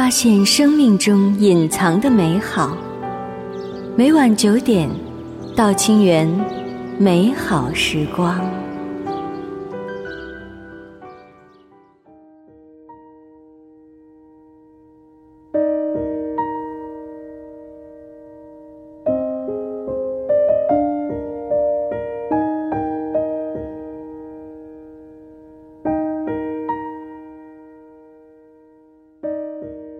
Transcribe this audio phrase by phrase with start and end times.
[0.00, 2.74] 发现生命中隐藏的美好。
[3.94, 4.88] 每晚九点，
[5.54, 6.26] 到清源，
[6.98, 8.40] 美好时光。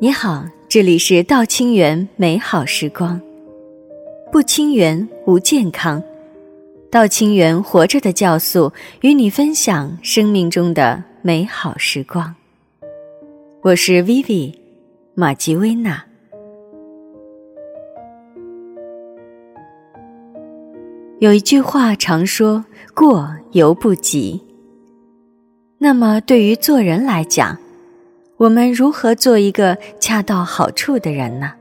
[0.02, 3.20] 你好，这里是道清源美好时光。
[4.32, 6.02] 不清源无健康，
[6.90, 8.72] 道清源活着的酵素
[9.02, 12.34] 与你分享生命中的美好时光。
[13.60, 14.54] 我是 Vivi
[15.12, 16.02] 马吉薇娜。
[21.18, 22.64] 有一句话常说
[22.96, 24.40] “过犹不及”，
[25.76, 27.54] 那么对于做人来讲，
[28.40, 31.52] 我们如何做一个恰到好处的人呢？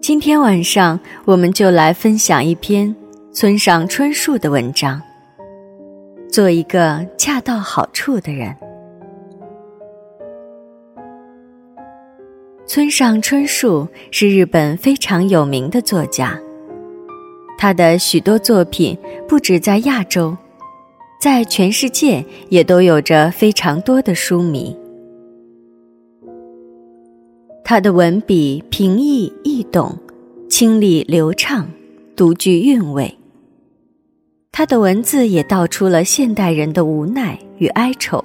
[0.00, 2.92] 今天晚上，我们就来分享一篇
[3.32, 5.00] 村上春树的文章。
[6.28, 8.52] 做一个恰到好处的人。
[12.66, 16.36] 村上春树是日本非常有名的作家，
[17.56, 20.36] 他的许多作品不止在亚洲。
[21.22, 24.76] 在全世界也都有着非常多的书迷。
[27.62, 29.96] 他的文笔平易易懂，
[30.50, 31.68] 清丽流畅，
[32.16, 33.16] 独具韵味。
[34.50, 38.24] 他的文字也道出了现代人的无奈与哀愁，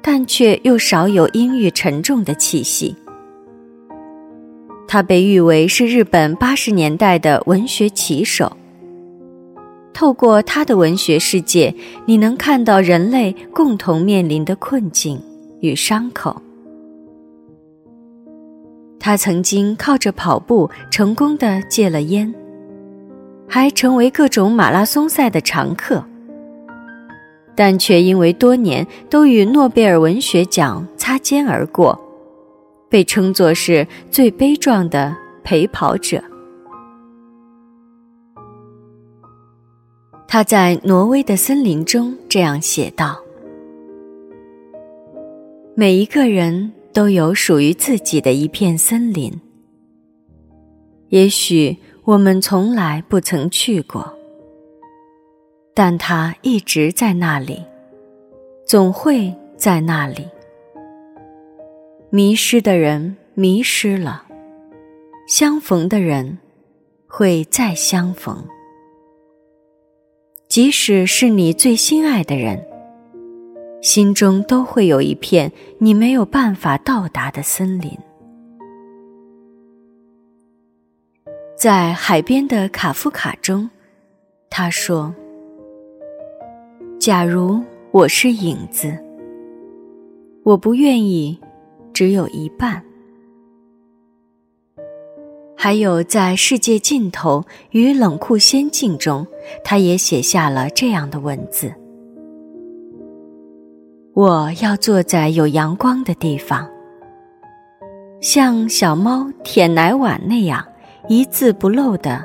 [0.00, 2.96] 但却又少有阴郁沉重的气息。
[4.88, 8.50] 他被誉为是日本八十年代的文学旗手。
[9.98, 11.74] 透过他的文学世界，
[12.06, 15.20] 你能看到人类共同面临的困境
[15.60, 16.40] 与伤口。
[19.00, 22.32] 他曾经靠着跑步成功的戒了烟，
[23.48, 26.04] 还成为各种马拉松赛的常客，
[27.56, 32.00] 但却因为多年都与诺贝尔文学奖擦肩而过，
[32.88, 36.22] 被称作是最悲壮的陪跑者。
[40.30, 43.18] 他在挪威的森林中这样写道
[45.74, 49.32] ：“每一个人都有属于自己的一片森林。
[51.08, 51.74] 也许
[52.04, 54.14] 我们从来不曾去过，
[55.72, 57.64] 但它一直在那里，
[58.66, 60.28] 总会在那里。
[62.10, 64.26] 迷失的人迷失了，
[65.26, 66.36] 相逢的人
[67.06, 68.44] 会再相逢。”
[70.48, 72.58] 即使是你最心爱的人，
[73.82, 77.90] 心中都会有一片你没有办法到达的森林。
[81.54, 83.68] 在海边的卡夫卡中，
[84.48, 85.14] 他说
[86.98, 88.96] ：“假如我是影子，
[90.44, 91.38] 我不愿意
[91.92, 92.82] 只有一半。”
[95.60, 99.26] 还有，在世界尽头与冷酷仙境中，
[99.64, 101.74] 他也写下了这样的文字
[104.14, 106.70] ：“我要坐在有阳光的地方，
[108.20, 110.64] 像小猫舔奶碗那样，
[111.08, 112.24] 一字不漏的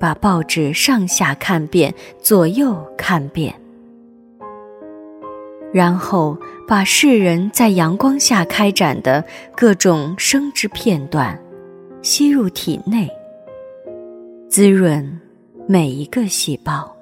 [0.00, 3.54] 把报纸上下看遍，左右看遍，
[5.70, 6.34] 然后
[6.66, 9.22] 把世人在阳光下开展的
[9.54, 11.38] 各种生之片段。”
[12.00, 13.10] 吸入体内，
[14.48, 15.20] 滋润
[15.66, 16.94] 每一个细胞。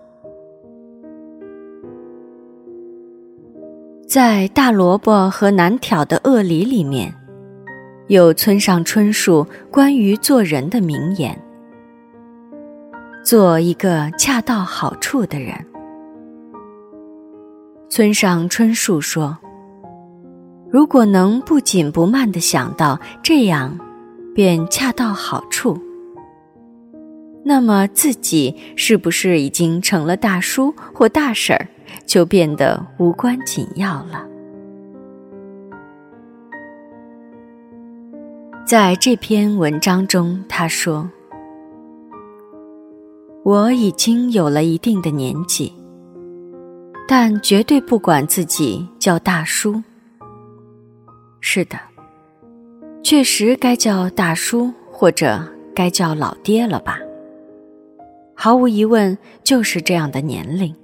[4.09, 7.15] 在大萝卜和难挑的鳄梨里面，
[8.07, 11.39] 有村上春树关于做人的名言：
[13.23, 15.53] 做一个恰到好处的人。
[17.91, 19.37] 村上春树说
[20.71, 23.79] ：“如果能不紧不慢的想到这样。”
[24.37, 25.81] 便恰到好处。
[27.43, 31.67] 那么自己是不是已经成了大叔或大婶儿，
[32.05, 34.27] 就变得无关紧要了？
[38.67, 41.09] 在这篇文章中，他说
[43.43, 45.73] ：“我已经有了一定的年纪，
[47.09, 49.83] 但绝对不管自己叫大叔。”
[51.41, 51.79] 是的。
[53.09, 55.41] 确实该叫大叔或者
[55.73, 56.99] 该叫老爹了吧？
[58.35, 60.75] 毫无疑问就是这样的年龄。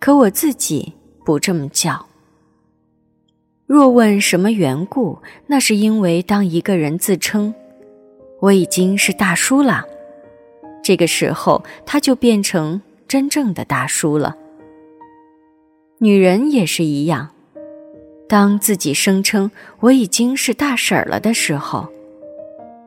[0.00, 2.06] 可我自己不这么叫。
[3.66, 7.54] 若问什么缘故，那是因为当一个人自称
[8.40, 9.84] “我已经是大叔了”，
[10.82, 14.34] 这个时候他就变成真正的大叔了。
[15.98, 17.28] 女人也是一样，
[18.28, 19.50] 当自己声称
[19.80, 21.86] “我已经是大婶儿了”的时候，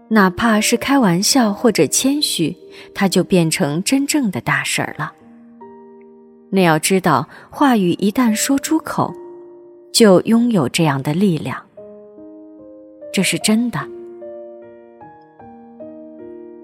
[0.10, 2.56] 哪怕是开玩笑或者谦虚，
[2.94, 5.14] 她就变成真正的大婶儿了。
[6.50, 9.14] 那要知道，话语一旦说出口。
[9.92, 11.62] 就拥有这样的力量，
[13.12, 13.80] 这是真的。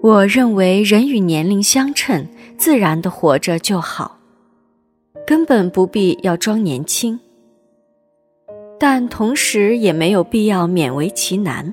[0.00, 2.26] 我认为人与年龄相称，
[2.56, 4.18] 自然的活着就好，
[5.26, 7.18] 根本不必要装年轻。
[8.78, 11.72] 但同时也没有必要勉为其难，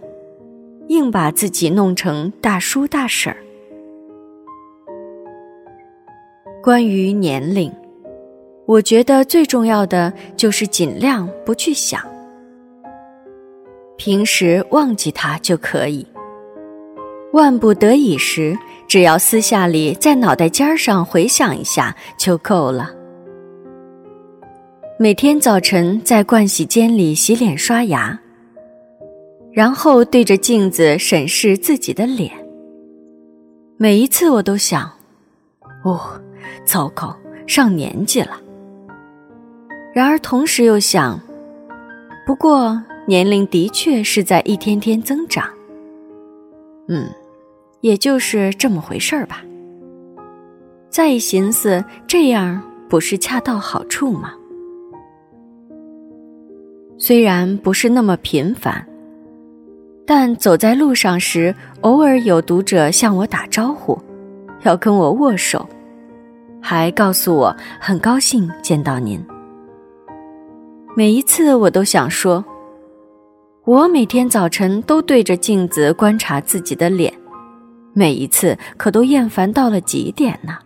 [0.87, 3.37] 硬把自己弄成大叔大婶儿。
[6.61, 7.71] 关于年龄。
[8.65, 12.01] 我觉得最重要的就是尽量不去想，
[13.97, 16.07] 平时忘记它就可以。
[17.33, 18.57] 万不得已时，
[18.87, 22.89] 只要私下里在脑袋尖上回想一下就够了。
[25.03, 28.17] 每天早晨在盥洗间里洗脸刷牙，
[29.51, 32.31] 然后对着镜子审视自己的脸。
[33.75, 34.89] 每一次我都想：
[35.83, 35.99] 哦，
[36.63, 37.13] 糟糕，
[37.45, 38.39] 上年纪了。
[39.93, 41.19] 然而，同时又想，
[42.25, 45.43] 不过年龄的确是在一天天增长。
[46.87, 47.09] 嗯，
[47.81, 49.43] 也就是这么回事儿吧。
[50.89, 54.35] 再一寻思，这样不是恰到好处吗？
[57.05, 58.81] 虽然不是那么频繁，
[60.07, 63.99] 但走在路上时，偶尔有读者向我打招呼，
[64.61, 65.67] 要跟我握手，
[66.61, 69.21] 还告诉我很高兴见到您。
[70.95, 72.41] 每一次我都想说，
[73.65, 77.13] 我每天早晨都对着镜子观察自己的脸，
[77.91, 80.57] 每一次可都厌烦到了极点呢。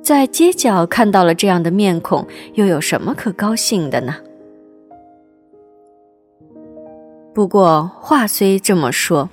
[0.00, 2.24] 在街角看到了这样的面孔，
[2.54, 4.14] 又有什么可高兴的呢？
[7.38, 9.30] 不过话虽这么说，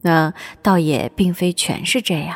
[0.00, 2.34] 那倒也并非全是这样。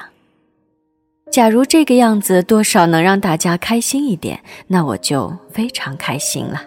[1.33, 6.61] 假如这个样子多少能让大家开心一点，那我就非常开心了。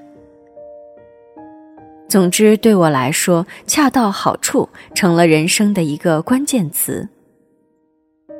[2.09, 7.07] 总之，对我来说，恰到好处成了人生的一个关键词。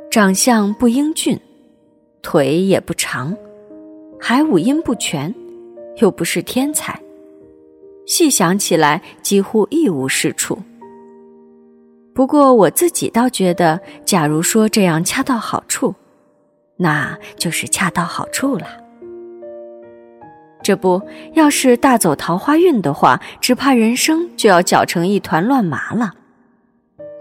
[0.09, 1.39] 长相不英俊，
[2.23, 3.37] 腿也不长，
[4.19, 5.31] 还五音不全，
[5.97, 6.99] 又不是天才，
[8.05, 10.57] 细想起来几乎一无是处。
[12.13, 15.95] 不过我自己倒觉得，假如说这样恰到好处。
[16.77, 18.65] 那就是恰到好处了。
[20.63, 20.99] 这不
[21.33, 26.11] 要是大走桃花运的话，只怕人生就要搅成一团乱麻了。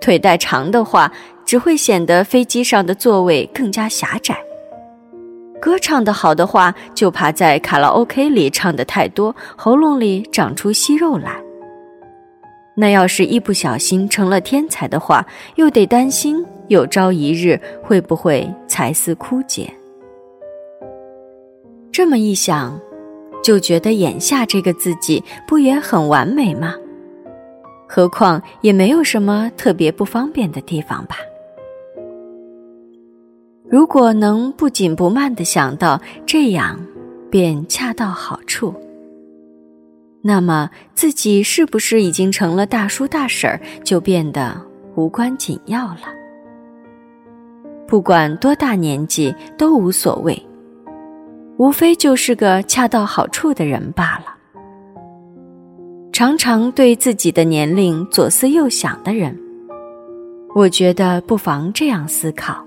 [0.00, 1.12] 腿带长的话，
[1.44, 4.43] 只会显得飞机上的座位更加狭窄。
[5.61, 11.41] 歌唱的好的话，就怕在卡拉 OK 里唱的太多，喉咙里长出息肉来。
[12.75, 15.27] 那要是一不小心成了天才的话，
[15.57, 16.45] 又得担心。
[16.69, 19.69] 有朝一日会不会才思枯竭？
[21.91, 22.81] 这么一想，
[23.43, 26.77] 就觉得眼下这个自己不也很完美吗？
[27.89, 31.17] 何况也没有什么特别不方便的地方吧。
[33.70, 36.79] 如果能不紧不慢的想到这样，
[37.31, 38.74] 便恰到好处，
[40.22, 44.60] 那么自己是不是已经成了大叔大婶儿，就变得
[44.96, 46.03] 无关紧要了？
[47.86, 50.44] 不管多大年纪都无所谓，
[51.56, 54.34] 无非就是个恰到好处的人罢了。
[56.12, 59.39] 常常对自己的年龄左思右想的人，
[60.56, 62.67] 我觉得不妨这样思考。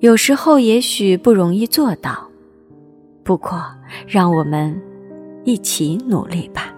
[0.00, 2.26] 有时候也许不容易做到，
[3.22, 3.62] 不过
[4.06, 4.80] 让我们
[5.44, 6.74] 一起努力吧。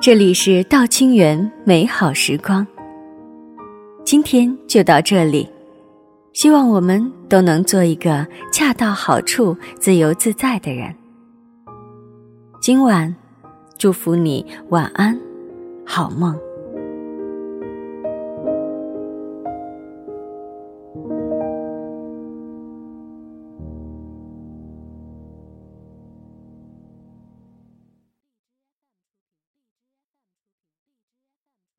[0.00, 2.64] 这里是道清源美好时光。
[4.04, 5.50] 今天就到这里，
[6.32, 10.94] 希望我们都能做一个恰到好处、自由自在的人。
[12.60, 13.12] 今晚，
[13.76, 15.18] 祝福你晚安，
[15.84, 16.38] 好梦。